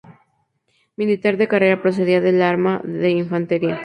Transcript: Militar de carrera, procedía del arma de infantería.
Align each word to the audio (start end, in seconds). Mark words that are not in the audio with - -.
Militar 0.97 1.37
de 1.37 1.47
carrera, 1.47 1.79
procedía 1.83 2.21
del 2.21 2.41
arma 2.41 2.81
de 2.83 3.11
infantería. 3.11 3.79